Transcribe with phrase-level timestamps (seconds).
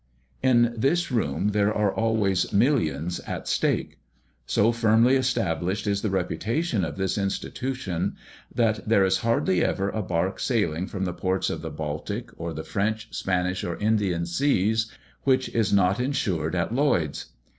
[0.41, 3.99] In this room there are always millions at stake.
[4.47, 8.15] So firmly established is the reputation of this institution,
[8.51, 12.51] that there is hardly ever a barque sailing from the ports of the Baltic, or
[12.51, 14.91] the French, Spanish, or Indian seas
[15.21, 17.27] which is not insured at Lloyd's.